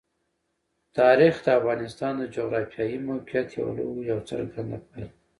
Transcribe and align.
تاریخ 0.97 1.35
د 1.43 1.47
افغانستان 1.59 2.13
د 2.17 2.23
جغرافیایي 2.35 2.97
موقیعت 3.09 3.47
یوه 3.59 3.71
لویه 3.77 4.11
او 4.15 4.21
څرګنده 4.29 4.77
پایله 4.87 5.07
ده. 5.13 5.17